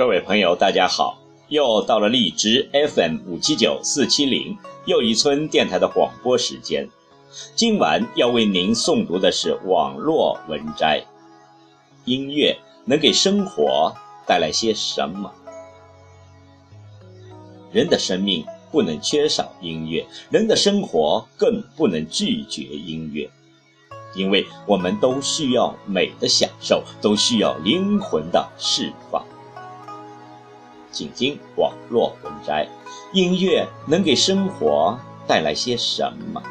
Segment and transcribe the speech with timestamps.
[0.00, 1.18] 各位朋友，大家好！
[1.48, 6.88] 又到了荔枝 FM 五七九四七零又一村电台的广播时间。
[7.54, 11.04] 今晚要为您诵读的是网络文摘。
[12.06, 13.94] 音乐能给生活
[14.26, 15.30] 带来些什么？
[17.70, 18.42] 人的生命
[18.72, 23.28] 不能缺少音乐，人的生活更不能拒绝音乐，
[24.14, 29.22] 因为我们都需要美的享受，都需要灵魂的释放。
[30.90, 32.68] 请听网络文摘：
[33.12, 36.42] 音乐能给生活带来些什么？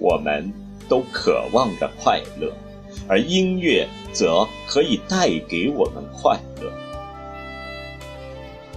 [0.00, 0.50] 我们
[0.88, 2.50] 都渴望着快乐，
[3.06, 6.72] 而音乐则可以带给我们快乐。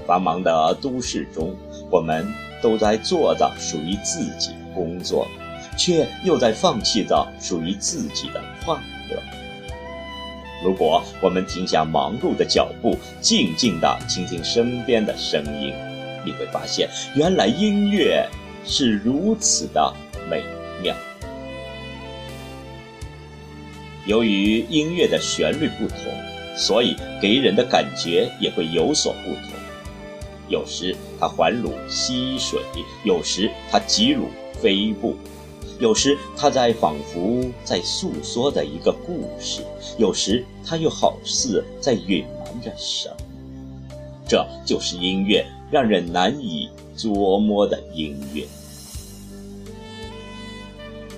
[0.06, 1.56] 繁忙的都市中，
[1.90, 2.28] 我们
[2.62, 5.26] 都在做着属于自己的工作，
[5.78, 8.76] 却又在放弃着属于自己的快
[9.10, 9.18] 乐。
[10.62, 15.74] 如果我们停下忙碌的脚步，静静地倾听身边的声音，
[16.26, 18.28] 你会发现，原来音乐
[18.66, 19.94] 是如此的
[20.30, 20.44] 美
[20.82, 20.94] 妙。
[24.06, 25.98] 由于音乐的旋律不同，
[26.58, 29.44] 所以给人的感觉也会有所不同。
[30.50, 32.60] 有时它缓如溪水，
[33.06, 34.28] 有时它急如
[34.62, 35.16] 飞步，
[35.80, 39.62] 有时它在仿佛在诉说着一个故事，
[39.98, 43.16] 有时它又好似在隐瞒着什么。
[44.28, 48.44] 这就是音乐让人难以捉摸的音乐。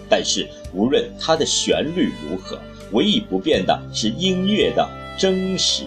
[0.07, 2.59] 但是无论它的旋律如何，
[2.91, 4.87] 唯一不变的是音乐的
[5.17, 5.85] 真实，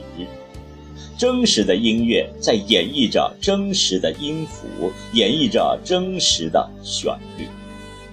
[1.17, 7.47] 真实的音乐在演绎着真实的音符，演绎着真实的旋律，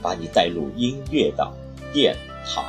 [0.02, 1.52] 把你带入音乐的
[1.94, 2.64] 殿堂。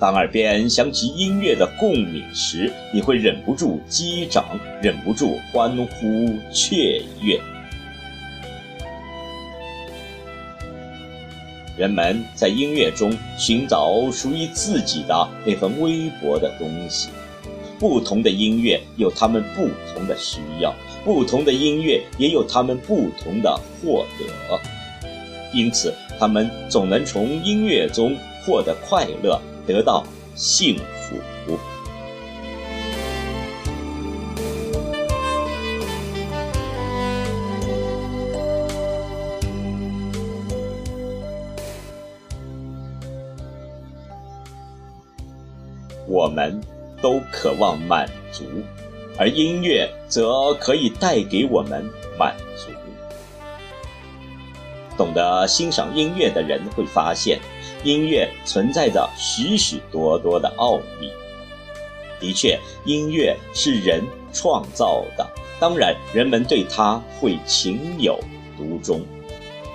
[0.00, 4.44] 当耳边响起音乐的共鸣时，你会忍不住击掌，
[4.80, 7.40] 忍不住欢呼雀跃。
[11.78, 17.08] 人们在音乐中寻找属于自己的那份微薄的东西。
[17.78, 20.74] 不同的音乐有他们不同的需要，
[21.04, 24.60] 不同的音乐也有他们不同的获得。
[25.54, 30.82] 因此，他们总能从音乐中获得快乐，得到幸福。
[46.08, 46.58] 我们
[47.02, 48.44] 都渴望满足，
[49.18, 51.84] 而音乐则可以带给我们
[52.18, 52.72] 满足。
[54.96, 57.38] 懂得欣赏音乐的人会发现，
[57.84, 61.12] 音乐存在着许许多多的奥秘。
[62.18, 64.02] 的确，音乐是人
[64.32, 65.24] 创造的，
[65.60, 68.18] 当然，人们对它会情有
[68.56, 69.00] 独钟。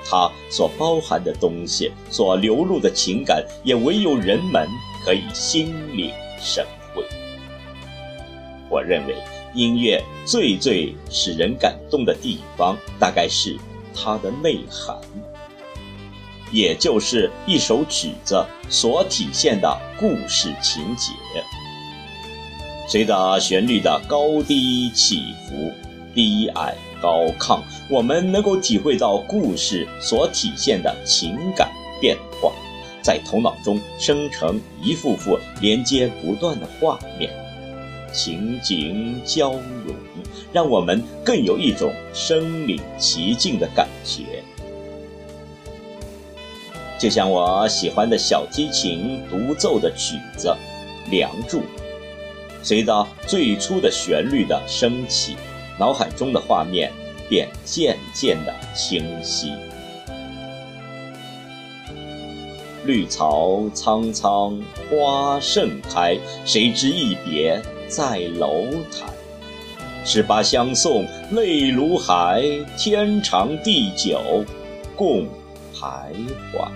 [0.05, 4.67] 它所包含的东西，所流露的情感，也唯有人们
[5.05, 6.11] 可以心领。
[6.39, 7.01] 神会。
[8.69, 9.15] 我认为
[9.53, 13.57] 音乐最最使人感动的地方，大概是
[13.95, 14.97] 它的内涵，
[16.51, 21.13] 也就是一首曲子所体现的故事情节。
[22.89, 25.71] 随着旋律的高低起伏、
[26.13, 27.59] 低矮高亢，
[27.89, 31.69] 我们能够体会到故事所体现的情感
[31.99, 32.53] 变化。
[33.01, 37.29] 在头脑中生成一幅幅连接不断的画面，
[38.13, 39.93] 情景交融，
[40.53, 44.41] 让我们更有一种身临其境的感觉。
[46.97, 50.55] 就像我喜欢的小提琴独奏的曲子
[51.11, 51.59] 《梁祝》，
[52.61, 55.35] 随着最初的旋律的升起，
[55.79, 56.91] 脑海中的画面
[57.29, 59.51] 便渐渐的清晰。
[62.85, 64.59] 绿草苍苍，
[64.89, 69.05] 花盛开，谁知一别在楼台。
[70.03, 72.43] 十八相送泪如海，
[72.77, 74.43] 天长地久
[74.97, 75.25] 共
[75.73, 76.11] 徘
[76.51, 76.67] 徊。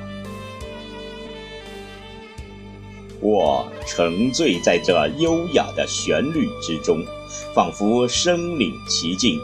[3.19, 7.03] 我沉醉在这优雅的旋律之中，
[7.53, 9.39] 仿佛身临其境，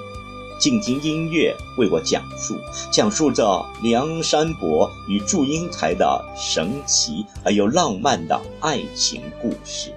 [0.59, 2.55] 静听音乐为我讲述，
[2.91, 9.91] 讲述着梁山伯与祝英台的神奇而又浪漫的爱情故事。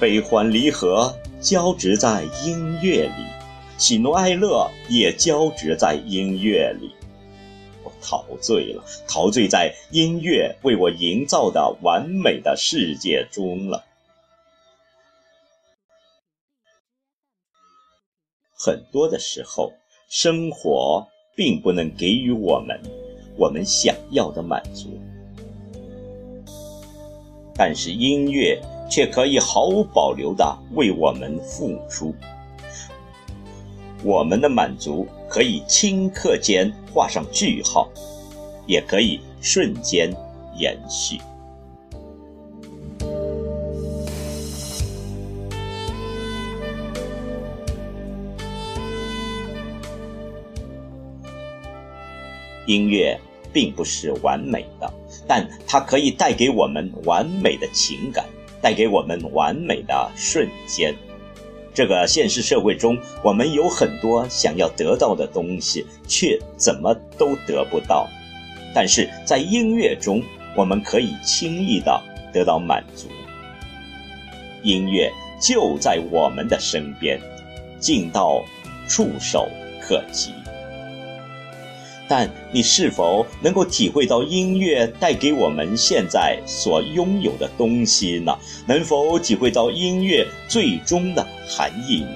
[0.00, 1.14] 悲欢离合。
[1.40, 3.24] 交织在音乐里，
[3.76, 6.90] 喜怒哀乐也交织在音乐里。
[7.84, 13.84] 我陶醉了，陶醉在音乐为我营造的完美的世界中了。
[18.58, 19.72] 很多的时候，
[20.08, 21.06] 生活
[21.36, 22.80] 并不能给予我们
[23.36, 24.98] 我们想要的满足，
[27.54, 28.60] 但是音乐。
[28.90, 32.14] 却可以毫无保留地为我们付出，
[34.02, 37.86] 我们的满足可以顷刻间画上句号，
[38.66, 40.10] 也可以瞬间
[40.56, 41.20] 延续。
[52.68, 53.18] 音乐
[53.52, 54.88] 并不是完美的，
[55.26, 58.24] 但它可以带给我们完美的情感。
[58.60, 60.92] 带给我们完美的瞬间。
[61.72, 68.08] 这个现实社会中，我们有很多想要得到的东西，却怎么都得不到。
[68.74, 70.20] 但是在音乐中，
[70.56, 73.06] 我们可以轻易的得到满足。
[74.64, 75.08] 音乐
[75.40, 77.20] 就在我们的身边，
[77.78, 78.42] 近到
[78.88, 79.48] 触手
[79.80, 80.32] 可及。
[82.08, 88.34] 但你是否能够体会到音乐带给我们现在所拥有的东西呢？
[88.66, 92.06] 能否体会到音乐最终的含义？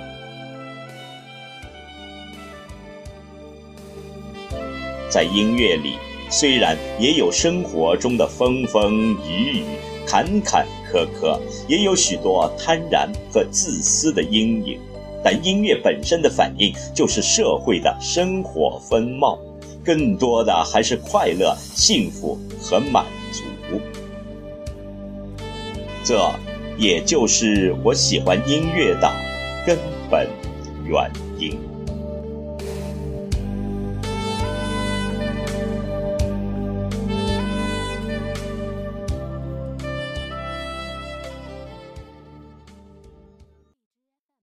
[5.10, 5.96] 在音乐里，
[6.30, 9.64] 虽然也有生活中的风风雨雨、
[10.06, 14.80] 坎坎坷坷，也有许多贪婪和自私的阴影，
[15.22, 19.38] 但音乐本身的反应就是社会的生活风貌。
[19.84, 23.80] 更多的还是快乐、幸福和满足，
[26.04, 26.30] 这
[26.78, 29.10] 也就是我喜欢音乐的
[29.66, 29.76] 根
[30.10, 30.28] 本
[30.84, 31.71] 原因。